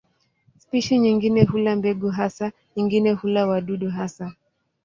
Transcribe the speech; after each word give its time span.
Spishi 0.57 0.99
nyingine 0.99 1.43
hula 1.43 1.75
mbegu 1.75 2.09
hasa, 2.09 2.51
nyingine 2.75 3.11
hula 3.11 3.47
wadudu 3.47 3.89
hasa. 3.89 4.31